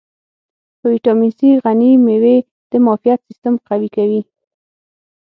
په 0.79 0.85
ویټامین 0.91 1.31
C 1.37 1.39
غني 1.63 1.91
مېوې 2.05 2.37
د 2.71 2.73
معافیت 2.85 3.19
سیستم 3.27 3.53
قوي 3.67 3.89
کوي. 3.95 4.21